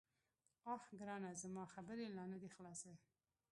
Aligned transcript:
_اه 0.73 0.81
ګرانه، 0.99 1.31
زما 1.41 1.63
خبرې 1.73 2.05
لا 2.17 2.23
نه 2.31 2.37
دې 2.41 2.49
خلاصي. 2.55 2.93